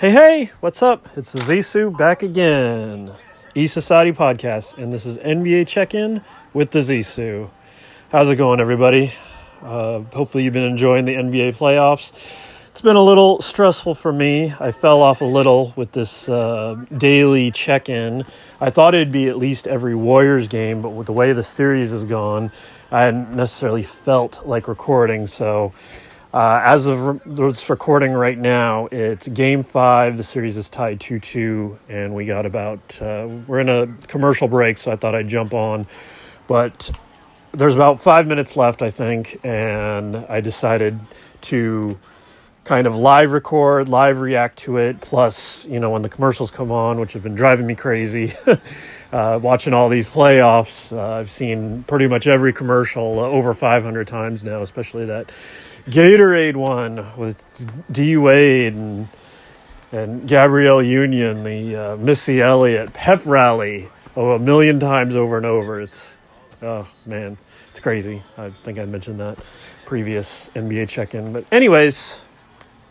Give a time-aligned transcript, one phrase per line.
[0.00, 1.10] Hey, hey, what's up?
[1.14, 3.12] It's Zisu back again.
[3.54, 6.22] E Society Podcast, and this is NBA Check In
[6.54, 7.50] with the Zisu.
[8.10, 9.12] How's it going, everybody?
[9.60, 12.12] Uh, hopefully, you've been enjoying the NBA playoffs.
[12.70, 14.54] It's been a little stressful for me.
[14.58, 18.24] I fell off a little with this uh, daily check in.
[18.58, 21.90] I thought it'd be at least every Warriors game, but with the way the series
[21.90, 22.52] has gone,
[22.90, 25.26] I hadn't necessarily felt like recording.
[25.26, 25.74] So,
[26.32, 30.16] uh, as of this recording right now, it's game five.
[30.16, 34.46] The series is tied 2 2, and we got about, uh, we're in a commercial
[34.46, 35.88] break, so I thought I'd jump on.
[36.46, 36.92] But
[37.52, 41.00] there's about five minutes left, I think, and I decided
[41.42, 41.98] to
[42.62, 45.00] kind of live record, live react to it.
[45.00, 48.32] Plus, you know, when the commercials come on, which have been driving me crazy,
[49.12, 54.06] uh, watching all these playoffs, uh, I've seen pretty much every commercial uh, over 500
[54.06, 55.32] times now, especially that
[55.86, 57.42] Gatorade one with
[57.90, 59.08] D Wade and
[59.92, 65.46] and Gabrielle Union, the uh, Missy Elliott pep rally, oh, a million times over and
[65.46, 65.80] over.
[65.80, 66.18] It's
[66.62, 67.36] oh man,
[67.70, 68.22] it's crazy.
[68.38, 69.38] I think I mentioned that
[69.86, 72.20] previous NBA check-in, but anyways,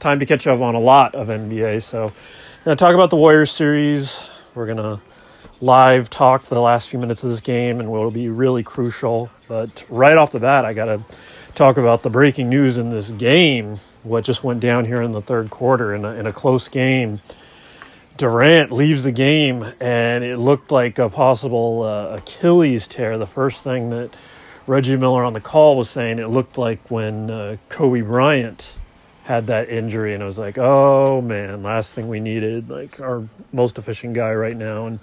[0.01, 1.81] time to catch up on a lot of NBA.
[1.81, 2.13] So, I'm
[2.65, 4.27] gonna talk about the Warriors series.
[4.53, 4.99] We're gonna
[5.61, 9.29] live talk the last few minutes of this game, and will be really crucial.
[9.47, 11.03] But right off the bat, I gotta
[11.55, 13.79] talk about the breaking news in this game.
[14.03, 17.19] What just went down here in the third quarter in a, in a close game.
[18.17, 23.17] Durant leaves the game, and it looked like a possible uh, Achilles tear.
[23.17, 24.13] The first thing that
[24.67, 28.77] Reggie Miller on the call was saying, it looked like when uh, Kobe Bryant
[29.23, 33.23] had that injury, and I was like, oh man, last thing we needed, like our
[33.53, 34.99] most efficient guy right now, and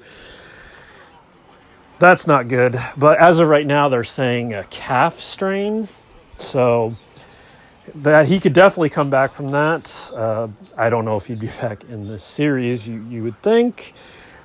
[1.99, 2.79] that's not good.
[2.97, 5.89] But as of right now, they're saying a calf strain,
[6.39, 6.95] so
[7.95, 10.11] that he could definitely come back from that.
[10.15, 12.89] Uh, I don't know if he'd be back in this series.
[12.89, 13.95] You you would think,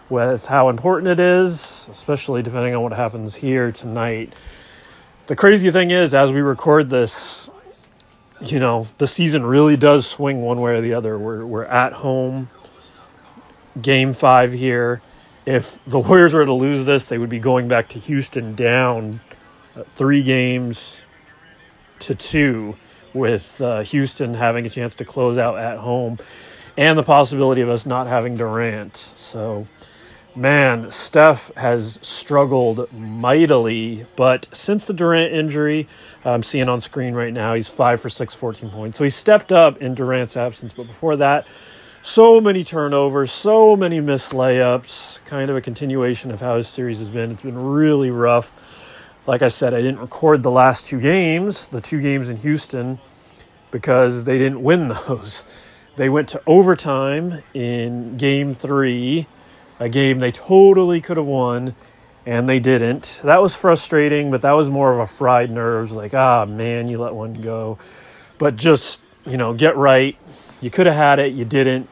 [0.10, 4.34] with how important it is, especially depending on what happens here tonight.
[5.28, 7.50] The crazy thing is, as we record this,
[8.42, 11.18] you know, the season really does swing one way or the other.
[11.18, 12.50] We're we're at home,
[13.82, 15.02] game five here.
[15.46, 19.22] If the Warriors were to lose this, they would be going back to Houston down
[19.76, 21.06] uh, three games
[22.00, 22.76] to two
[23.14, 26.20] with uh, Houston having a chance to close out at home
[26.78, 29.14] and the possibility of us not having Durant.
[29.18, 29.68] So,
[30.36, 35.88] man, Steph has struggled mightily, but since the Durant injury,
[36.24, 38.98] I'm seeing on screen right now, he's 5 for 6, 14 points.
[38.98, 41.46] So he stepped up in Durant's absence, but before that,
[42.02, 47.00] so many turnovers, so many missed layups, kind of a continuation of how his series
[47.00, 47.32] has been.
[47.32, 48.52] It's been really rough.
[49.28, 53.00] Like I said, I didn't record the last two games, the two games in Houston,
[53.70, 55.46] because they didn't win those.
[55.96, 59.28] They went to overtime in game three,
[59.80, 61.76] a game they totally could have won,
[62.26, 63.22] and they didn't.
[63.24, 66.98] That was frustrating, but that was more of a fried nerves like, ah, man, you
[66.98, 67.78] let one go.
[68.40, 70.18] But just, you know, get right.
[70.62, 71.90] You could have had it, you didn't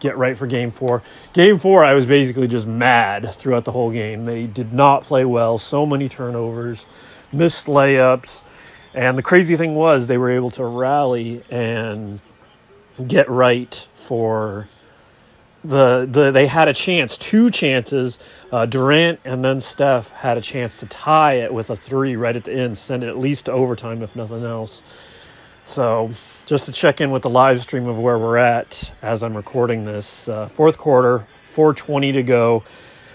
[0.00, 1.02] get right for game four.
[1.32, 4.24] Game four, I was basically just mad throughout the whole game.
[4.24, 6.86] They did not play well, so many turnovers,
[7.32, 8.42] missed layups.
[8.92, 12.20] And the crazy thing was, they were able to rally and
[13.06, 14.68] get right for
[15.62, 18.18] the, the they had a chance, two chances.
[18.50, 22.34] Uh, Durant and then Steph had a chance to tie it with a three right
[22.34, 24.82] at the end, send it at least to overtime, if nothing else.
[25.70, 26.10] So,
[26.46, 29.84] just to check in with the live stream of where we're at as I'm recording
[29.84, 32.64] this, uh, fourth quarter, 4:20 to go.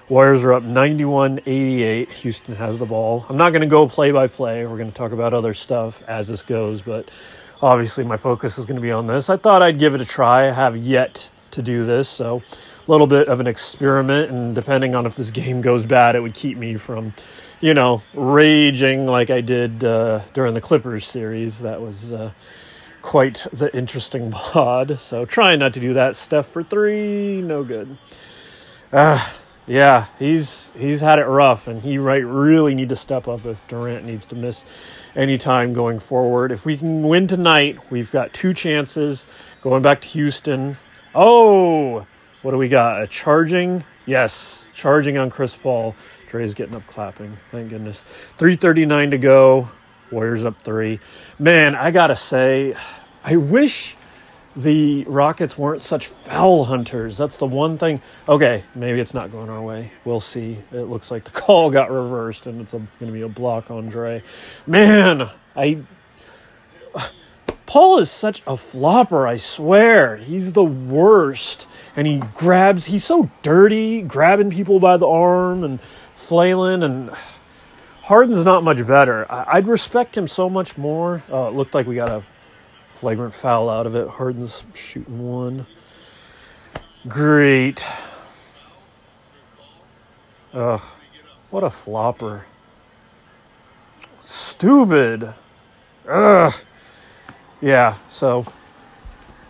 [0.07, 2.13] Warriors are up 91-88.
[2.13, 3.25] Houston has the ball.
[3.27, 4.65] I'm not going to go play by play.
[4.65, 7.11] We're going to talk about other stuff as this goes, but
[7.61, 9.29] obviously my focus is going to be on this.
[9.29, 10.47] I thought I'd give it a try.
[10.47, 12.41] I have yet to do this, so
[12.87, 16.21] a little bit of an experiment, and depending on if this game goes bad, it
[16.21, 17.11] would keep me from
[17.59, 21.59] you know, raging like I did uh, during the Clippers series.
[21.59, 22.31] That was uh,
[23.01, 24.99] quite the interesting pod.
[24.99, 26.15] So trying not to do that.
[26.15, 27.97] Steph for three, no good.
[28.91, 29.31] Uh,
[29.67, 33.67] yeah, he's he's had it rough, and he right really need to step up if
[33.67, 34.63] Durant needs to miss
[35.15, 36.51] any time going forward.
[36.51, 39.25] If we can win tonight, we've got two chances
[39.61, 40.77] going back to Houston.
[41.15, 42.05] Oh,
[42.43, 43.01] what do we got?
[43.01, 43.83] A charging?
[44.05, 45.95] Yes, charging on Chris Paul.
[46.35, 47.37] Dre's getting up clapping.
[47.49, 48.01] Thank goodness.
[48.01, 49.69] 339 to go.
[50.11, 50.99] Warriors up three.
[51.39, 52.75] Man, I gotta say,
[53.23, 53.95] I wish
[54.53, 57.15] the Rockets weren't such foul hunters.
[57.15, 58.01] That's the one thing.
[58.27, 59.93] Okay, maybe it's not going our way.
[60.03, 60.59] We'll see.
[60.73, 63.87] It looks like the call got reversed and it's going to be a block on
[63.87, 64.21] Dre.
[64.67, 65.83] Man, I.
[67.65, 70.17] Paul is such a flopper, I swear.
[70.17, 71.65] He's the worst.
[71.95, 72.85] And he grabs.
[72.85, 75.79] He's so dirty, grabbing people by the arm and
[76.15, 76.83] flailing.
[76.83, 77.11] And
[78.03, 79.29] Harden's not much better.
[79.31, 81.23] I, would respect him so much more.
[81.31, 82.23] Uh, it looked like we got a
[82.93, 84.07] flagrant foul out of it.
[84.07, 85.67] Harden's shooting one.
[87.07, 87.85] Great.
[90.53, 90.81] Ugh,
[91.49, 92.45] what a flopper.
[94.21, 95.33] Stupid.
[96.07, 96.53] Ugh.
[97.61, 98.45] Yeah, so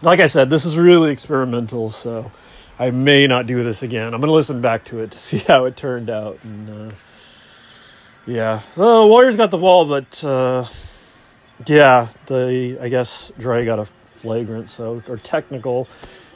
[0.06, 2.32] like I said, this is really experimental, so
[2.78, 4.14] I may not do this again.
[4.14, 6.40] I'm going to listen back to it to see how it turned out.
[6.44, 6.96] And uh,
[8.26, 10.66] yeah, the Warriors got the ball, but uh,
[11.66, 15.88] yeah, the I guess Dre got a flagrant, so or technical.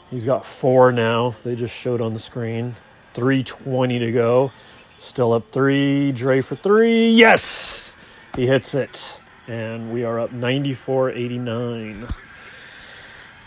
[0.10, 1.36] He's got four now.
[1.44, 2.76] They just showed on the screen.
[3.14, 4.52] 320 to go.
[4.98, 6.12] Still up three.
[6.12, 7.12] Dre for three.
[7.12, 7.96] Yes!
[8.36, 9.20] He hits it.
[9.48, 12.08] And we are up 94 89.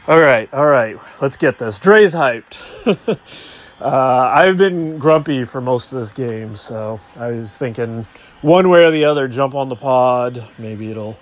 [0.09, 0.97] All right, all right.
[1.21, 1.79] Let's get this.
[1.79, 2.59] Dre's hyped.
[3.81, 8.05] uh, I've been grumpy for most of this game, so I was thinking
[8.41, 10.45] one way or the other, jump on the pod.
[10.59, 11.21] Maybe it'll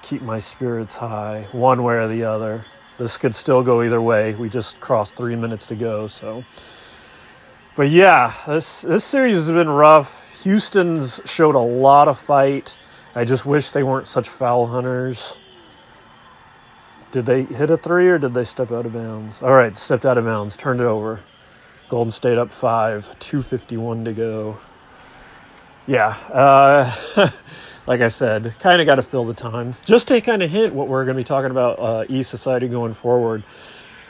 [0.00, 2.64] keep my spirits high, one way or the other.
[2.96, 4.34] This could still go either way.
[4.34, 6.42] We just crossed three minutes to go, so.
[7.76, 10.42] But yeah, this this series has been rough.
[10.42, 12.78] Houston's showed a lot of fight.
[13.14, 15.36] I just wish they weren't such foul hunters.
[17.16, 19.40] Did they hit a three or did they step out of bounds?
[19.40, 21.20] All right, stepped out of bounds, turned it over.
[21.88, 24.58] Golden State up five, 251 to go.
[25.86, 27.30] Yeah, uh,
[27.86, 29.76] like I said, kind of got to fill the time.
[29.86, 32.68] Just to kind of hint what we're going to be talking about uh, E Society
[32.68, 33.44] going forward.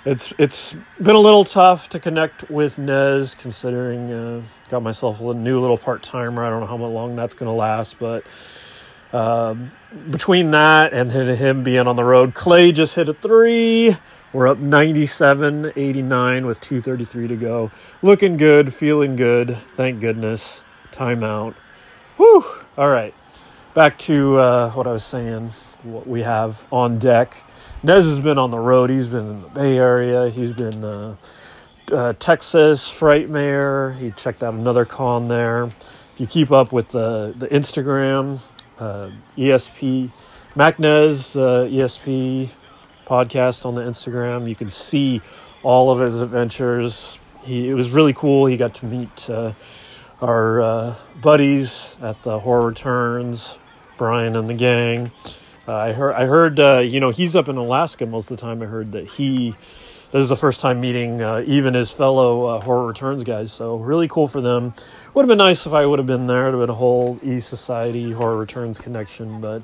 [0.05, 5.33] It's it's been a little tough to connect with Nez, considering uh, got myself a
[5.33, 6.45] new little part timer.
[6.45, 8.25] I don't know how long that's going to last, but
[9.13, 9.73] um,
[10.11, 13.97] between that and him being on the road, Clay just hit a three.
[14.33, 17.71] We're up 97 89 with 2.33 to go.
[18.03, 19.57] Looking good, feeling good.
[19.75, 20.63] Thank goodness.
[20.93, 21.55] Timeout.
[22.17, 22.45] Whew.
[22.77, 23.15] All right.
[23.75, 27.43] Back to uh, what I was saying, what we have on deck.
[27.83, 28.91] Nez has been on the road.
[28.91, 30.29] He's been in the Bay Area.
[30.29, 31.17] He's been uh,
[31.93, 33.97] uh, Texas Frightmare.
[33.97, 35.65] He checked out another con there.
[35.65, 38.41] If you keep up with the, the Instagram,
[38.79, 40.11] uh, ESP,
[40.55, 42.51] MacNez uh, ESP
[43.07, 44.49] podcast on the Instagram.
[44.49, 45.21] You can see
[45.63, 47.19] all of his adventures.
[47.43, 48.47] He, it was really cool.
[48.47, 49.53] He got to meet uh,
[50.21, 53.59] our uh, buddies at the Horror Returns,
[53.97, 55.11] Brian and the gang.
[55.69, 58.41] Uh, I heard, I heard, uh, you know, he's up in Alaska most of the
[58.41, 58.63] time.
[58.63, 59.57] I heard that he,
[60.13, 63.53] this is the first time meeting uh, even his fellow uh, Horror Returns guys.
[63.53, 64.75] So really cool for them.
[65.15, 66.43] Would have been nice if I would have been there.
[66.43, 69.63] It would have been a whole E Society Horror Returns connection, but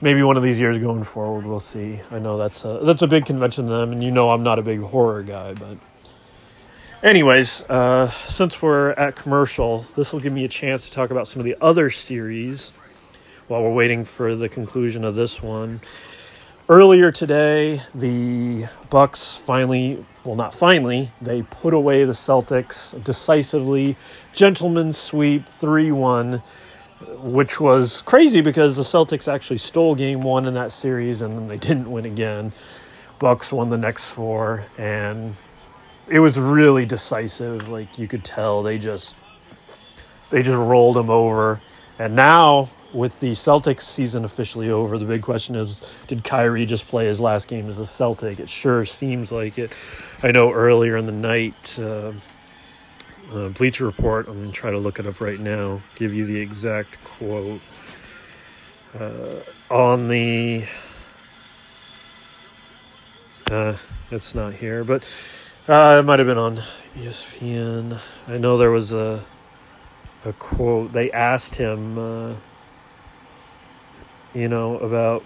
[0.00, 2.00] maybe one of these years going forward, we'll see.
[2.10, 4.58] I know that's a, that's a big convention to them, and you know I'm not
[4.58, 5.78] a big horror guy, but.
[7.00, 11.28] Anyways, uh, since we're at commercial, this will give me a chance to talk about
[11.28, 12.70] some of the other series
[13.46, 15.80] while we're waiting for the conclusion of this one.
[16.70, 23.96] Earlier today, the Bucks finally, well not finally, they put away the Celtics decisively.
[24.34, 26.42] Gentleman's sweep 3-1
[27.20, 31.48] which was crazy because the Celtics actually stole game 1 in that series and then
[31.48, 32.52] they didn't win again.
[33.18, 35.34] Bucks won the next four and
[36.06, 37.70] it was really decisive.
[37.70, 39.16] Like you could tell they just
[40.28, 41.62] they just rolled them over.
[41.98, 46.88] And now with the Celtics season officially over, the big question is did Kyrie just
[46.88, 48.40] play his last game as a Celtic?
[48.40, 49.72] It sure seems like it.
[50.22, 52.12] I know earlier in the night, uh,
[53.32, 56.24] uh, Bleacher Report, I'm going to try to look it up right now, give you
[56.24, 57.60] the exact quote.
[58.98, 59.40] Uh,
[59.70, 60.64] on the.
[63.50, 63.76] Uh,
[64.10, 65.02] it's not here, but
[65.68, 66.62] uh, it might have been on
[66.96, 68.00] ESPN.
[68.26, 69.24] I know there was a
[70.24, 70.92] a quote.
[70.92, 72.34] They asked him, uh,
[74.34, 75.22] you know, about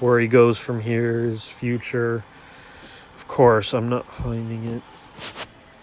[0.00, 2.24] where he goes from here, his future.
[3.14, 4.82] Of course, I'm not finding it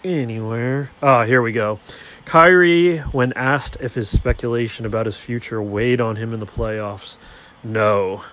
[0.04, 0.90] anywhere.
[1.02, 1.78] Ah, here we go.
[2.24, 7.16] Kyrie, when asked if his speculation about his future weighed on him in the playoffs,
[7.64, 8.24] no.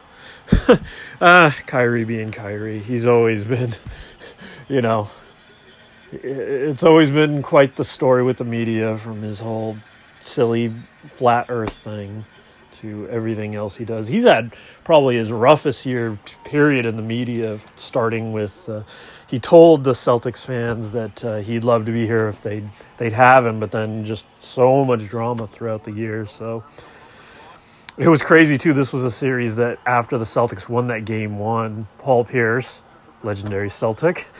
[1.22, 3.76] ah, Kyrie being Kyrie, he's always been,
[4.68, 5.10] you know,
[6.12, 9.78] it's always been quite the story with the media from his whole
[10.20, 10.74] silly
[11.08, 12.26] flat earth thing
[12.86, 14.08] to everything else he does.
[14.08, 18.84] He's had probably his roughest year period in the media, starting with uh,
[19.28, 23.14] he told the Celtics fans that uh, he'd love to be here if they'd they'd
[23.14, 26.26] have him, but then just so much drama throughout the year.
[26.26, 26.64] So
[27.98, 28.74] it was crazy too.
[28.74, 32.82] This was a series that after the Celtics won that game one, Paul Pierce,
[33.24, 34.28] legendary Celtic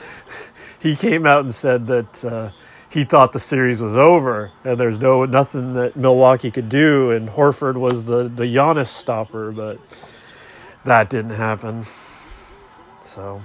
[0.78, 2.50] he came out and said that uh,
[2.96, 7.28] he thought the series was over and there's no nothing that Milwaukee could do, and
[7.28, 9.78] Horford was the the Giannis stopper, but
[10.82, 11.84] that didn't happen.
[13.02, 13.42] So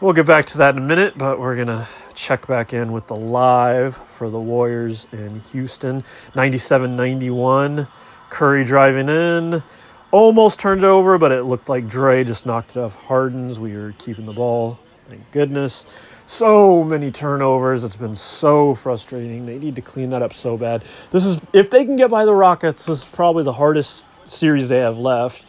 [0.00, 3.06] we'll get back to that in a minute, but we're gonna check back in with
[3.06, 6.02] the live for the Warriors in Houston,
[6.32, 7.86] 97-91.
[8.30, 9.62] Curry driving in
[10.10, 13.58] almost turned over, but it looked like Dre just knocked it off Harden's.
[13.58, 15.84] We were keeping the ball, thank goodness.
[16.26, 17.84] So many turnovers.
[17.84, 19.44] It's been so frustrating.
[19.44, 20.82] They need to clean that up so bad.
[21.10, 24.70] This is if they can get by the Rockets, this is probably the hardest series
[24.70, 25.44] they have left.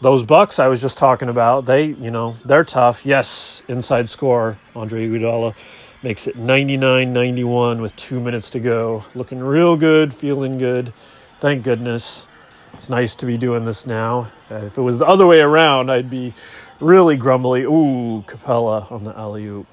[0.00, 3.04] Those Bucks I was just talking about, they, you know, they're tough.
[3.04, 4.58] Yes, inside score.
[4.74, 5.54] Andre Iguodala
[6.02, 9.04] makes it 99-91 with 2 minutes to go.
[9.14, 10.92] Looking real good, feeling good.
[11.40, 12.26] Thank goodness.
[12.74, 14.30] It's nice to be doing this now.
[14.50, 16.32] Uh, if it was the other way around, I'd be
[16.80, 17.62] really grumbly.
[17.64, 19.66] Ooh, Capela on the alley oop.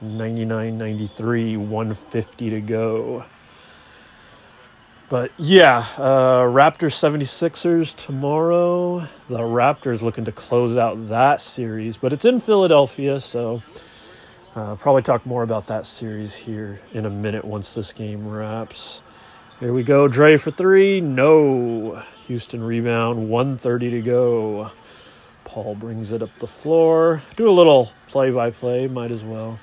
[0.00, 3.24] 99 93, 150 to go.
[5.08, 9.08] But yeah, uh, Raptors 76ers tomorrow.
[9.28, 13.62] The Raptors looking to close out that series, but it's in Philadelphia, so
[14.56, 19.02] uh, probably talk more about that series here in a minute once this game wraps.
[19.60, 20.08] Here we go.
[20.08, 21.00] Dre for three.
[21.00, 22.02] No.
[22.26, 23.30] Houston rebound.
[23.30, 24.70] 130 to go.
[25.44, 27.22] Paul brings it up the floor.
[27.36, 28.88] Do a little play by play.
[28.88, 29.58] Might as well.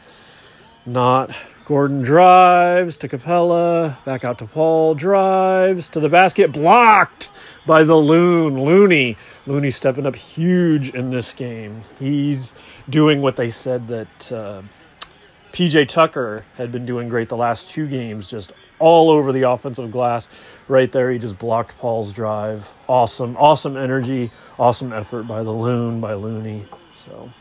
[0.85, 1.33] Not.
[1.65, 4.95] Gordon drives to Capela, Back out to Paul.
[4.95, 6.51] Drives to the basket.
[6.51, 7.29] Blocked
[7.65, 8.61] by the Loon.
[8.65, 9.15] Looney.
[9.47, 11.83] Looney stepping up huge in this game.
[11.99, 12.53] He's
[12.89, 14.61] doing what they said that uh,
[15.53, 19.89] PJ Tucker had been doing great the last two games, just all over the offensive
[19.89, 20.27] glass.
[20.67, 22.73] Right there, he just blocked Paul's drive.
[22.89, 26.65] Awesome, awesome energy, awesome effort by the Loon, by Looney.
[27.05, 27.31] So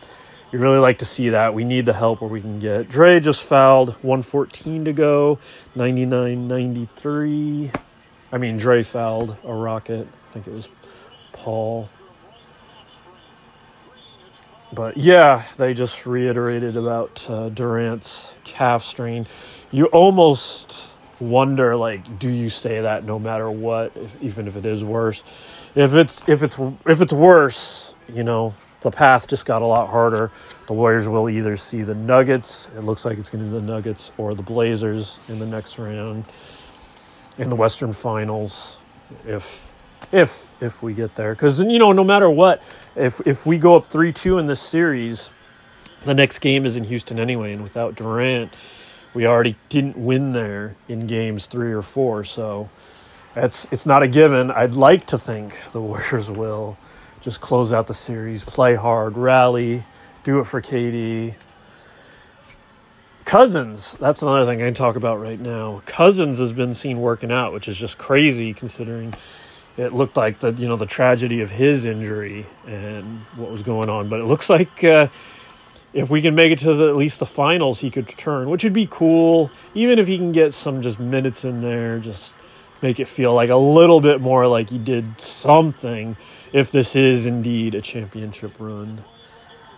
[0.52, 1.54] you really like to see that.
[1.54, 2.88] We need the help where we can get.
[2.88, 5.38] Dre just fouled, 114 to go,
[5.74, 7.72] 99 93.
[8.32, 10.06] I mean, Dre fouled a rocket.
[10.28, 10.68] I think it was
[11.32, 11.88] Paul.
[14.72, 19.26] But yeah, they just reiterated about uh, Durant's calf strain.
[19.70, 24.66] You almost wonder like do you say that no matter what if, even if it
[24.66, 25.22] is worse
[25.76, 28.52] if it's if it's if it's worse you know
[28.82, 30.30] the path just got a lot harder.
[30.66, 33.66] The warriors will either see the nuggets it looks like it's going to be the
[33.66, 36.24] nuggets or the blazers in the next round
[37.38, 38.78] in the western finals
[39.26, 39.70] if
[40.12, 41.34] if if we get there.
[41.34, 42.62] Because you know no matter what
[42.96, 45.30] if if we go up 3-2 in this series
[46.04, 48.52] the next game is in houston anyway and without durant
[49.14, 52.70] we already didn't win there in games three or four, so
[53.36, 54.50] it's it's not a given.
[54.50, 56.78] I'd like to think the Warriors will
[57.22, 59.84] just close out the series, play hard, rally,
[60.24, 61.36] do it for KD.
[63.24, 65.82] Cousins, that's another thing I can talk about right now.
[65.86, 69.14] Cousins has been seen working out, which is just crazy considering
[69.76, 73.88] it looked like the you know the tragedy of his injury and what was going
[73.88, 74.08] on.
[74.08, 75.06] But it looks like uh,
[75.94, 78.64] if we can make it to the, at least the finals, he could turn, which
[78.64, 79.50] would be cool.
[79.74, 82.34] Even if he can get some just minutes in there, just
[82.82, 86.16] make it feel like a little bit more like he did something.
[86.52, 89.04] If this is indeed a championship run,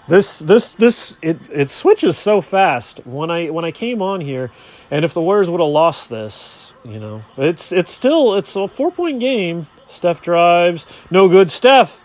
[0.09, 3.07] this this this it it switches so fast.
[3.07, 4.51] When I when I came on here,
[4.91, 8.67] and if the Warriors would have lost this, you know, it's it's still it's a
[8.67, 9.67] four point game.
[9.87, 11.51] Steph drives, no good.
[11.51, 12.03] Steph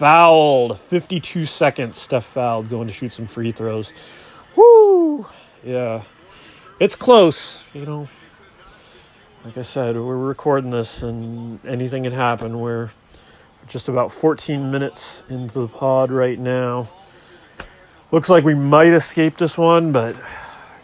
[0.00, 0.78] fouled.
[0.78, 3.92] 52 seconds, Steph fouled, going to shoot some free throws.
[4.56, 5.26] Woo!
[5.62, 6.02] Yeah.
[6.78, 8.08] It's close, you know.
[9.42, 12.60] Like I said, we're recording this and anything can happen.
[12.60, 12.90] We're
[13.68, 16.90] just about 14 minutes into the pod right now.
[18.10, 20.14] Looks like we might escape this one, but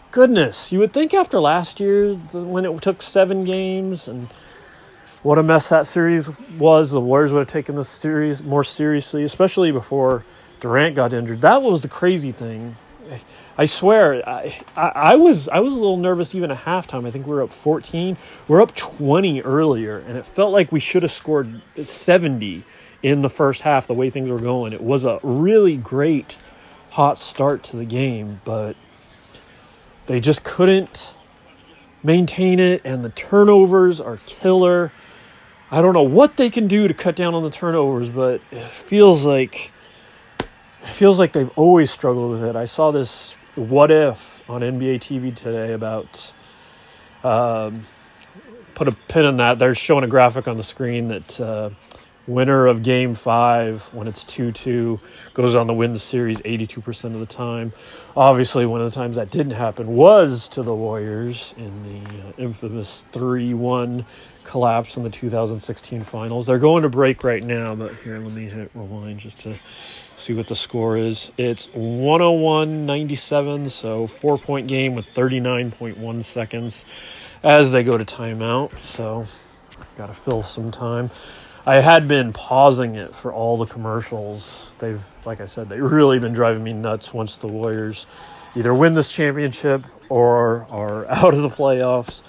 [0.09, 4.27] goodness, you would think after last year when it took seven games and
[5.21, 6.89] what a mess that series was.
[6.89, 10.25] The Warriors would have taken this series more seriously, especially before
[10.61, 11.41] Durant got injured.
[11.41, 12.75] That was the crazy thing.
[13.59, 17.07] I swear, I, I, I, was I was a little nervous even at halftime.
[17.07, 18.15] I think we were up 14.
[18.47, 22.63] We are up 20 earlier, and it felt like we should have scored 70
[23.01, 23.87] in the first half.
[23.87, 26.37] The way things were going, it was a really great
[26.91, 28.75] hot start to the game, but
[30.05, 31.15] they just couldn't
[32.03, 34.91] maintain it, and the turnovers are killer.
[35.71, 38.67] I don't know what they can do to cut down on the turnovers, but it
[38.69, 39.71] feels like
[40.39, 42.55] it feels like they've always struggled with it.
[42.55, 46.31] I saw this what if on NBA TV today about
[47.23, 47.85] um,
[48.75, 49.57] put a pin in that.
[49.57, 51.71] They're showing a graphic on the screen that uh,
[52.27, 54.99] winner of game five when it's 2 2
[55.33, 57.73] goes on to win the series 82% of the time.
[58.15, 62.31] Obviously, one of the times that didn't happen was to the Warriors in the uh,
[62.37, 64.05] infamous 3 1
[64.47, 66.47] collapse in the 2016 finals.
[66.47, 69.55] They're going to break right now, but here, let me hit rewind just to
[70.17, 71.29] see what the score is.
[71.37, 76.85] It's 101 97, so four point game with 39.1 seconds
[77.43, 78.81] as they go to timeout.
[78.81, 79.27] So,
[79.95, 81.11] got to fill some time.
[81.65, 84.71] I had been pausing it for all the commercials.
[84.79, 88.05] They've, like I said, they've really been driving me nuts once the Warriors
[88.55, 92.21] either win this championship or are out of the playoffs.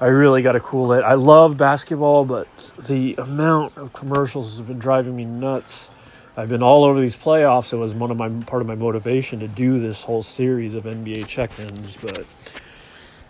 [0.00, 1.02] I really got to cool it.
[1.02, 5.90] I love basketball, but the amount of commercials has been driving me nuts.
[6.38, 7.74] I've been all over these playoffs.
[7.74, 10.84] It was one of my part of my motivation to do this whole series of
[10.84, 12.24] NBA check-ins, but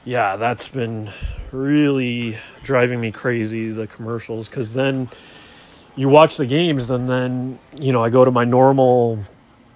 [0.05, 1.11] yeah, that's been
[1.51, 5.09] really driving me crazy the commercials because then
[5.97, 9.19] you watch the games and then you know I go to my normal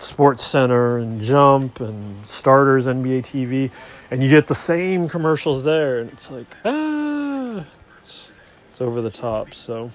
[0.04, 3.70] Sports Center and Jump and Starters NBA TV
[4.10, 7.64] and you get the same commercials there and it's like ah
[8.00, 8.28] it's,
[8.70, 9.90] it's over the top so.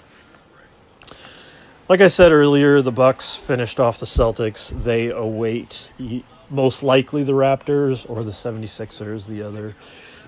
[1.87, 4.69] Like I said earlier the Bucks finished off the Celtics.
[4.83, 5.91] They await
[6.49, 9.75] most likely the Raptors or the 76ers the other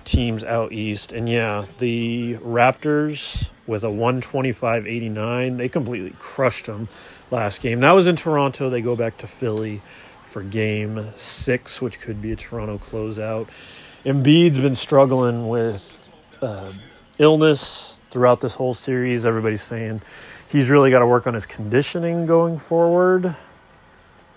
[0.04, 1.12] teams out east.
[1.12, 6.88] And yeah, the Raptors with a 125-89, they completely crushed them
[7.32, 7.80] last game.
[7.80, 8.70] That was in Toronto.
[8.70, 9.80] They go back to Philly
[10.24, 13.48] for game 6, which could be a Toronto closeout.
[14.04, 16.08] Embiid's been struggling with
[16.40, 16.72] uh,
[17.18, 19.26] illness throughout this whole series.
[19.26, 20.02] Everybody's saying
[20.48, 23.34] he's really got to work on his conditioning going forward.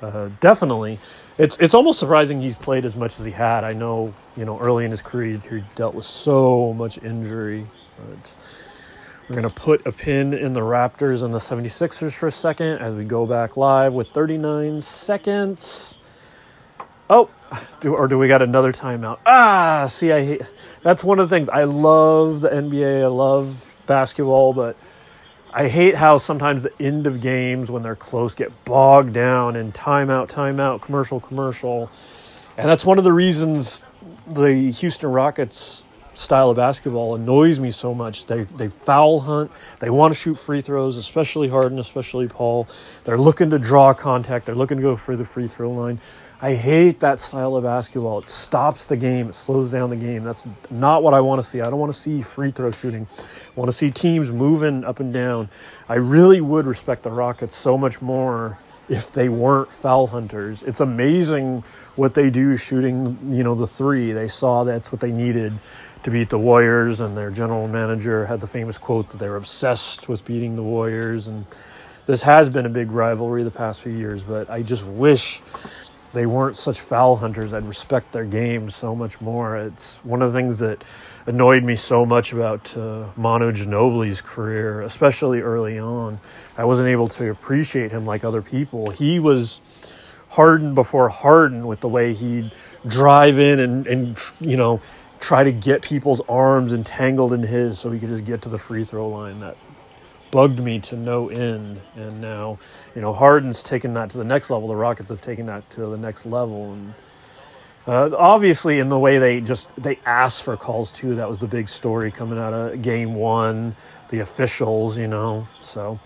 [0.02, 1.00] Uh, definitely
[1.38, 3.64] it's it's almost surprising he's played as much as he had.
[3.64, 7.68] I know, you know, early in his career he dealt with so much injury.
[7.98, 8.36] But
[9.28, 12.78] we're going to put a pin in the Raptors and the 76ers for a second
[12.78, 15.98] as we go back live with 39 seconds.
[17.10, 17.30] Oh,
[17.80, 19.20] do, or do we got another timeout?
[19.26, 20.42] Ah, see, I hate.
[20.84, 23.04] That's one of the things I love the NBA.
[23.04, 24.76] I love basketball, but
[25.52, 29.72] I hate how sometimes the end of games when they're close get bogged down in
[29.72, 31.90] timeout, timeout, commercial, commercial.
[32.58, 33.84] And that's one of the reasons
[34.28, 35.85] the Houston Rockets
[36.18, 38.26] style of basketball annoys me so much.
[38.26, 39.52] They they foul hunt.
[39.80, 42.68] They want to shoot free throws, especially Harden, especially Paul.
[43.04, 44.46] They're looking to draw contact.
[44.46, 46.00] They're looking to go for the free throw line.
[46.42, 48.20] I hate that style of basketball.
[48.20, 50.24] It stops the game, it slows down the game.
[50.24, 51.62] That's not what I want to see.
[51.62, 53.08] I don't want to see free throw shooting.
[53.10, 55.50] I want to see teams moving up and down.
[55.88, 60.62] I really would respect the Rockets so much more if they weren't foul hunters.
[60.64, 61.64] It's amazing
[61.96, 64.12] what they do shooting, you know, the three.
[64.12, 65.54] They saw that's what they needed
[66.06, 70.08] to beat the Warriors, and their general manager had the famous quote that they're obsessed
[70.08, 71.28] with beating the Warriors.
[71.28, 71.48] And
[72.06, 75.42] this has been a big rivalry the past few years, but I just wish
[76.14, 79.58] they weren't such foul hunters, I'd respect their game so much more.
[79.58, 80.84] It's one of the things that
[81.26, 86.20] annoyed me so much about uh, Manu Ginobili's career, especially early on.
[86.56, 88.92] I wasn't able to appreciate him like other people.
[88.92, 89.60] He was
[90.30, 92.52] Harden before Harden with the way he'd
[92.86, 94.82] drive in and, and you know
[95.26, 98.60] try to get people's arms entangled in his so he could just get to the
[98.60, 99.40] free throw line.
[99.40, 99.58] That
[100.30, 101.82] bugged me to no end.
[101.96, 102.60] And now,
[102.94, 104.68] you know, Harden's taken that to the next level.
[104.68, 106.74] The Rockets have taken that to the next level.
[106.74, 106.94] And
[107.88, 111.16] uh, obviously, in the way they just they asked for calls too.
[111.16, 113.76] That was the big story coming out of Game One.
[114.10, 115.48] The officials, you know.
[115.60, 116.00] So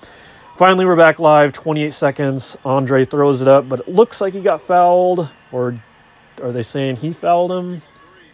[0.55, 1.51] finally, we're back live.
[1.51, 2.57] 28 seconds.
[2.63, 5.29] Andre throws it up, but it looks like he got fouled.
[5.51, 5.81] Or
[6.41, 7.81] are they saying he fouled him?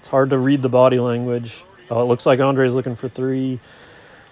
[0.06, 1.63] It's hard to read the body language.
[1.89, 3.60] Oh, it looks like Andre's looking for three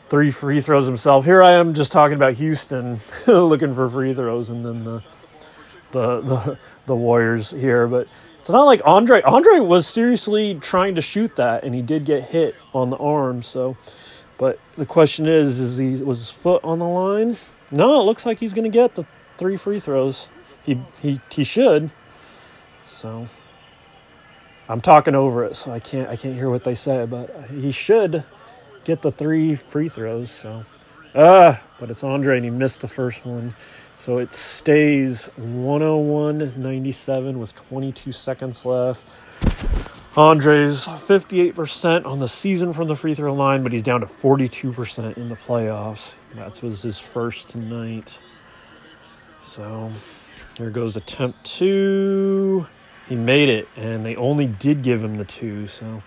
[0.08, 1.26] three free throws himself.
[1.26, 5.04] Here I am just talking about Houston looking for free throws, and then the
[5.90, 7.88] the the, the Warriors here.
[7.88, 8.08] But
[8.40, 9.24] it's not like Andre.
[9.24, 13.42] Andre was seriously trying to shoot that, and he did get hit on the arm.
[13.42, 13.76] So,
[14.38, 17.36] but the question is, is he was his foot on the line?
[17.72, 19.08] No, it looks like he's going to get the
[19.40, 20.30] three free throws.
[20.62, 21.90] He he he should.
[22.88, 23.28] So.
[24.70, 27.72] I'm talking over it, so I can't I can't hear what they say, but he
[27.72, 28.24] should
[28.86, 30.32] get the three free throws.
[30.32, 30.64] So,
[31.16, 33.56] ah, but it's Andre and he missed the first one.
[33.96, 39.04] So it stays 101.97 with 22 seconds left.
[40.16, 45.18] Andre's 58% on the season from the free throw line, but he's down to 42%
[45.18, 46.16] in the playoffs.
[46.36, 48.20] That was his first tonight.
[49.42, 49.90] So
[50.58, 52.43] there goes attempt two.
[53.08, 55.68] He made it, and they only did give him the two.
[55.68, 56.02] So I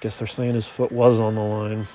[0.00, 1.86] guess they're saying his foot was on the line.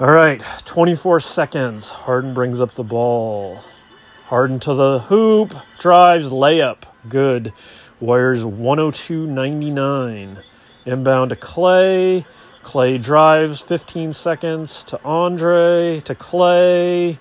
[0.00, 1.90] All right, 24 seconds.
[1.90, 3.64] Harden brings up the ball.
[4.26, 6.84] Harden to the hoop, drives, layup.
[7.08, 7.52] Good.
[7.98, 10.42] Warriors 102.99.
[10.84, 12.26] Inbound to Clay.
[12.62, 17.18] Clay drives 15 seconds to Andre, to Clay.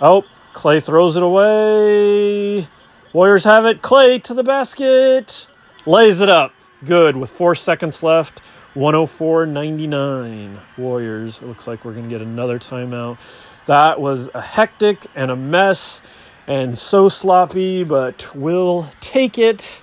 [0.00, 2.68] Oh, Clay throws it away.
[3.12, 3.82] Warriors have it.
[3.82, 5.48] Clay to the basket.
[5.84, 6.52] Lays it up.
[6.84, 8.40] Good with four seconds left.
[8.76, 11.38] 104.99 Warriors.
[11.42, 13.18] It looks like we're going to get another timeout.
[13.66, 16.02] That was a hectic and a mess
[16.46, 19.82] and so sloppy, but we'll take it.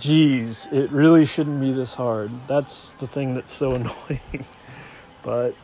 [0.00, 2.32] Jeez, it really shouldn't be this hard.
[2.48, 4.44] That's the thing that's so annoying.
[5.22, 5.54] but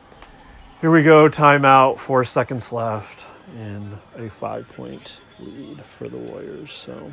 [0.80, 6.72] here we go, timeout, four seconds left, and a five point lead for the Warriors.
[6.72, 7.12] So,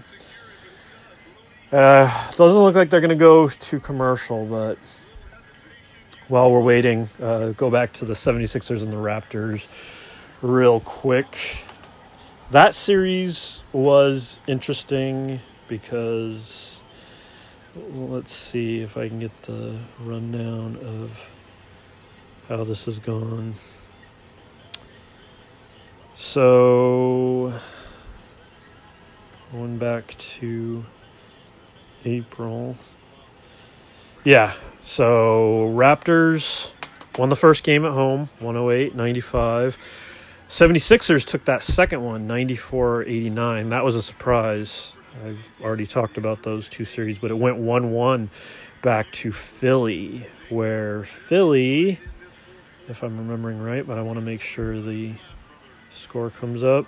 [1.71, 4.77] uh, doesn't look like they're going to go to commercial, but
[6.27, 9.67] while we're waiting, uh, go back to the 76ers and the Raptors
[10.41, 11.63] real quick.
[12.51, 16.81] That series was interesting because
[17.75, 21.29] let's see if I can get the rundown of
[22.47, 23.55] how this has gone.
[26.15, 27.59] So,
[29.53, 30.83] going back to
[32.05, 32.75] April.
[34.23, 36.71] Yeah, so Raptors
[37.19, 39.77] won the first game at home, 108 95.
[40.49, 43.69] 76ers took that second one, 94 89.
[43.69, 44.93] That was a surprise.
[45.23, 48.29] I've already talked about those two series, but it went 1 1
[48.81, 51.99] back to Philly, where Philly,
[52.89, 55.13] if I'm remembering right, but I want to make sure the
[55.91, 56.87] score comes up.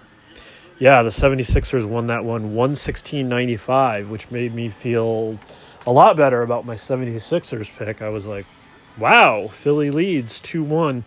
[0.78, 5.40] Yeah, the 76ers won that one 116 95, which made me feel
[5.88, 8.02] a lot better about my 76ers pick.
[8.02, 8.46] I was like,
[8.98, 11.06] wow, Philly leads 2 1.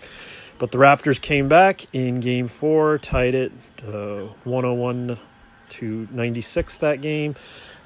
[0.59, 3.53] But the Raptors came back in game four, tied it
[3.87, 5.19] uh, 101
[5.69, 7.35] to 96 that game.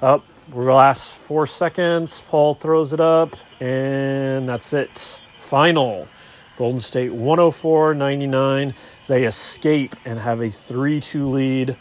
[0.01, 5.21] Up, last four seconds, Paul throws it up, and that's it.
[5.39, 6.07] Final.
[6.55, 8.73] Golden State 104 99.
[9.07, 11.77] They escape and have a 3 2 lead.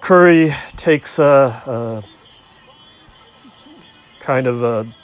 [0.00, 2.04] Curry takes a, a
[4.20, 4.94] kind of a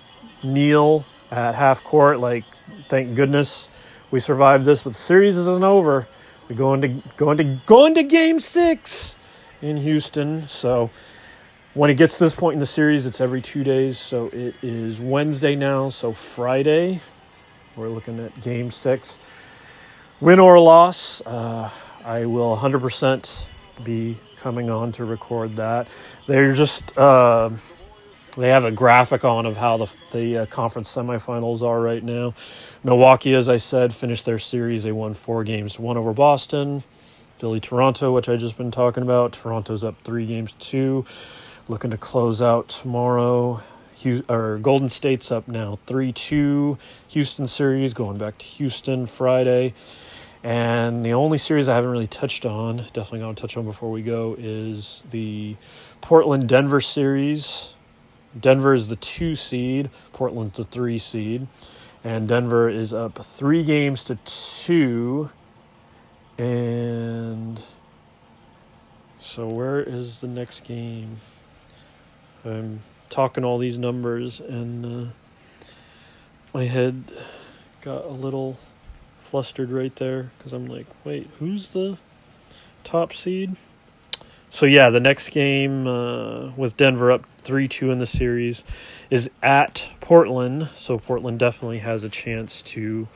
[0.43, 2.45] kneel at half court, like,
[2.89, 3.69] thank goodness
[4.11, 6.09] we survived this, but the series isn't over.
[6.49, 9.17] We're going to going to going to game six
[9.61, 10.43] in Houston.
[10.45, 10.91] So
[11.75, 13.99] when it gets to this point in the series, it's every two days.
[13.99, 15.91] So it is Wednesday now.
[15.91, 17.01] So Friday,
[17.77, 19.19] we're looking at game six.
[20.21, 21.71] Win or loss, uh,
[22.05, 23.45] I will 100%
[23.85, 25.87] be coming on to record that.
[26.27, 26.97] They're just.
[26.99, 27.51] Uh,
[28.37, 32.35] they have a graphic on of how the the uh, conference semifinals are right now.
[32.85, 34.85] Milwaukee, as I said, finished their series.
[34.85, 36.83] They won four games, one over Boston.
[37.39, 39.33] Philly, Toronto, which I just been talking about.
[39.33, 41.05] Toronto's up three games two,
[41.69, 43.63] looking to close out tomorrow.
[44.29, 46.79] or Golden State's up now three two.
[47.09, 49.75] Houston series going back to Houston Friday.
[50.43, 53.91] And the only series I haven't really touched on, definitely going to touch on before
[53.91, 55.57] we go, is the
[56.01, 57.75] Portland Denver series.
[58.39, 61.49] Denver is the two seed, Portland's the three seed,
[62.05, 65.31] and Denver is up three games to two.
[66.37, 67.61] And
[69.19, 71.17] so, where is the next game?
[72.45, 75.11] I'm talking all these numbers, and uh,
[76.55, 77.11] my head
[77.81, 78.57] got a little
[79.29, 81.99] flustered right there because I'm like, wait, who's the
[82.83, 83.57] top seed?
[84.51, 88.65] So yeah, the next game uh, with Denver up three two in the series
[89.11, 90.71] is at Portland.
[90.77, 93.09] So Portland definitely has a chance to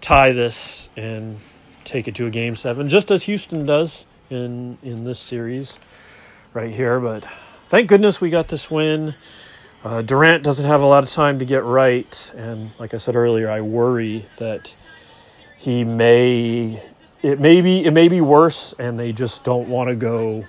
[0.00, 1.38] tie this and
[1.84, 5.78] take it to a game seven, just as Houston does in in this series
[6.54, 6.98] right here.
[6.98, 7.26] But
[7.68, 9.14] thank goodness we got this win.
[9.84, 13.16] Uh, Durant doesn't have a lot of time to get right, and like I said
[13.16, 14.74] earlier, I worry that
[15.62, 16.82] he may
[17.22, 20.44] it may be it may be worse, and they just don't want to go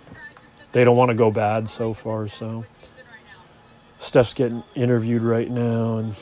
[0.72, 2.28] they don't want to go bad so far.
[2.28, 2.66] So
[4.00, 6.16] Steph's getting interviewed right now, and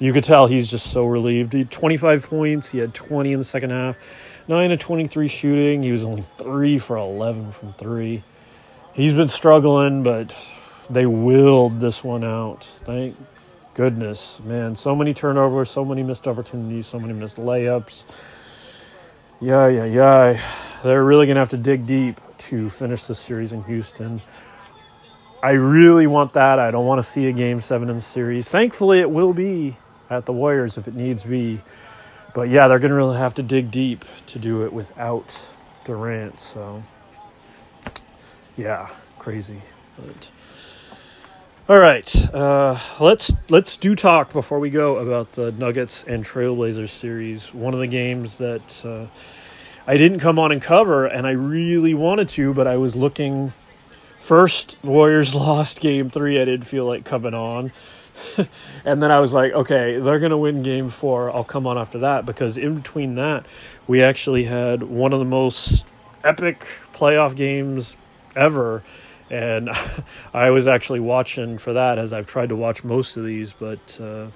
[0.00, 1.52] you could tell he's just so relieved.
[1.52, 2.70] He had 25 points.
[2.72, 3.96] He had 20 in the second half,
[4.48, 5.84] nine of 23 shooting.
[5.84, 8.24] He was only three for 11 from three.
[8.94, 10.34] He's been struggling, but
[10.90, 12.64] they willed this one out.
[12.84, 13.16] Thank
[13.78, 14.74] goodness, man.
[14.74, 18.02] So many turnovers, so many missed opportunities, so many missed layups.
[19.40, 20.42] Yeah, yeah, yeah.
[20.82, 24.20] They're really going to have to dig deep to finish the series in Houston.
[25.44, 26.58] I really want that.
[26.58, 28.48] I don't want to see a game seven in the series.
[28.48, 29.76] Thankfully, it will be
[30.10, 31.60] at the Warriors if it needs be.
[32.34, 35.40] but yeah, they're going to really have to dig deep to do it without
[35.84, 36.40] Durant.
[36.40, 36.82] So
[38.56, 38.88] yeah,
[39.20, 39.62] crazy.
[39.96, 40.30] But,
[41.68, 46.88] all right, uh, let's let's do talk before we go about the Nuggets and Trailblazers
[46.88, 47.52] series.
[47.52, 49.06] One of the games that uh,
[49.86, 53.52] I didn't come on and cover, and I really wanted to, but I was looking.
[54.18, 56.40] First, Warriors lost game three.
[56.40, 57.70] I didn't feel like coming on.
[58.86, 61.30] and then I was like, okay, they're to win game four.
[61.30, 63.44] I'll come on after that because in between that,
[63.86, 65.84] we actually had one of the most
[66.24, 67.94] epic playoff games
[68.34, 68.82] ever.
[69.30, 69.70] And
[70.34, 74.00] I was actually watching for that as I've tried to watch most of these, but.
[74.00, 74.28] Uh,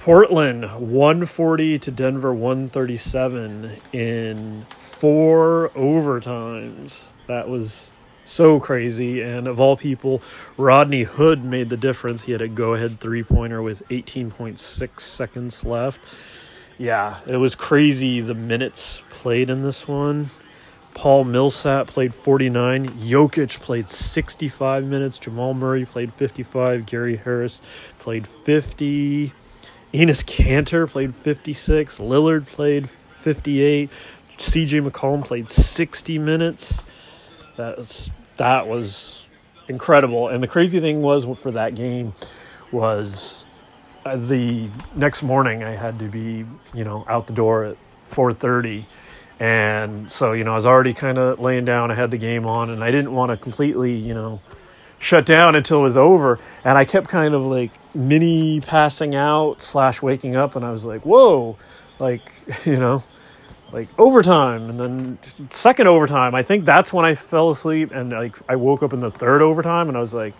[0.00, 7.08] Portland 140 to Denver 137 in four overtimes.
[7.26, 7.92] That was
[8.24, 9.20] so crazy.
[9.20, 10.22] And of all people,
[10.56, 12.22] Rodney Hood made the difference.
[12.22, 16.00] He had a go ahead three pointer with 18.6 seconds left.
[16.78, 20.30] Yeah, it was crazy the minutes played in this one.
[20.94, 22.88] Paul Millsap played 49.
[22.88, 25.18] Jokic played 65 minutes.
[25.18, 26.86] Jamal Murray played 55.
[26.86, 27.62] Gary Harris
[27.98, 29.32] played 50.
[29.94, 31.98] Enes Kanter played 56.
[31.98, 33.90] Lillard played 58.
[34.38, 36.82] CJ McCollum played 60 minutes.
[37.56, 39.26] That was, that was
[39.68, 40.28] incredible.
[40.28, 42.14] And the crazy thing was for that game
[42.72, 43.46] was
[44.04, 47.76] uh, the next morning I had to be, you know, out the door at
[48.10, 48.84] 4:30.
[49.40, 51.90] And so, you know, I was already kind of laying down.
[51.90, 54.40] I had the game on and I didn't want to completely, you know,
[55.00, 56.38] shut down until it was over.
[56.62, 60.84] And I kept kind of like mini passing out slash waking up, and I was
[60.84, 61.56] like, whoa,
[61.98, 62.30] like
[62.64, 63.02] you know,
[63.72, 65.18] like overtime, and then
[65.50, 66.34] second overtime.
[66.34, 69.42] I think that's when I fell asleep, and like I woke up in the third
[69.42, 70.34] overtime, and I was like,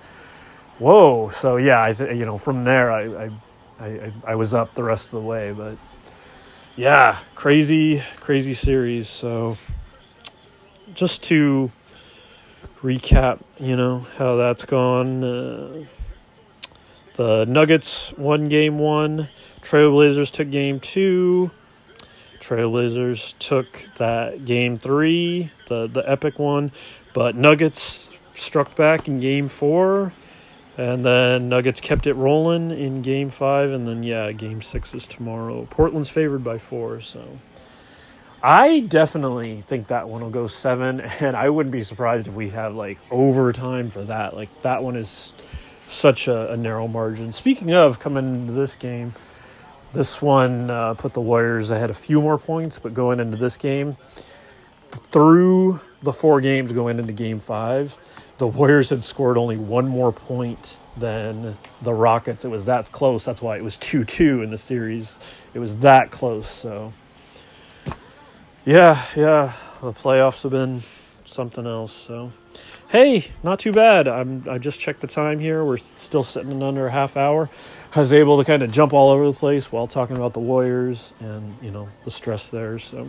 [0.79, 1.31] whoa.
[1.31, 3.31] So yeah, I th- you know from there I, I
[3.81, 5.77] I I was up the rest of the way, but
[6.77, 9.09] yeah, crazy crazy series.
[9.09, 9.57] So
[10.95, 11.71] just to
[12.83, 15.25] recap, you know, how that's gone.
[15.25, 15.85] Uh,
[17.17, 19.29] the Nuggets won game one,
[19.61, 21.51] Trailblazers took game two.
[22.41, 26.73] Trailblazers took that game three, the, the epic one,
[27.13, 30.13] but Nuggets struck back in game four.
[30.79, 33.71] And then Nuggets kept it rolling in game five.
[33.71, 35.67] And then, yeah, game six is tomorrow.
[35.71, 37.39] Portland's favored by four, so.
[38.43, 42.51] I definitely think that one will go seven, and I wouldn't be surprised if we
[42.51, 44.35] have like overtime for that.
[44.35, 45.35] Like that one is
[45.87, 47.33] such a, a narrow margin.
[47.33, 49.15] Speaking of coming into this game,
[49.93, 53.57] this one uh, put the Warriors ahead a few more points, but going into this
[53.57, 53.97] game,
[55.11, 57.97] through the four games going into Game Five,
[58.39, 62.45] the Warriors had scored only one more point than the Rockets.
[62.45, 63.25] It was that close.
[63.25, 65.19] That's why it was two two in the series.
[65.55, 66.49] It was that close.
[66.51, 66.93] So
[68.65, 70.83] yeah, yeah, the playoffs have been
[71.27, 71.93] something else.
[71.93, 72.31] So,
[72.89, 74.09] hey, not too bad.
[74.09, 75.65] I'm I just checked the time here.
[75.65, 77.51] We're still sitting in under a half hour.
[77.95, 80.41] I was able to kind of jump all over the place while talking about the
[80.41, 82.79] Warriors and you know the stress there.
[82.79, 83.09] So,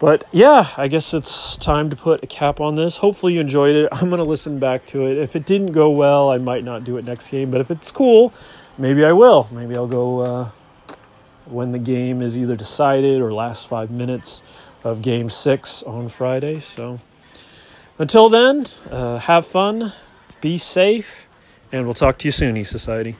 [0.00, 2.96] but yeah, I guess it's time to put a cap on this.
[2.96, 3.88] Hopefully you enjoyed it.
[3.92, 5.18] I'm gonna listen back to it.
[5.18, 7.52] If it didn't go well, I might not do it next game.
[7.52, 8.32] But if it's cool,
[8.76, 9.48] maybe I will.
[9.52, 10.18] Maybe I'll go.
[10.18, 10.50] Uh,
[11.50, 14.42] when the game is either decided or last five minutes
[14.84, 16.60] of game six on Friday.
[16.60, 17.00] So
[17.98, 19.92] until then, uh, have fun,
[20.40, 21.28] be safe,
[21.72, 23.16] and we'll talk to you soon, E Society.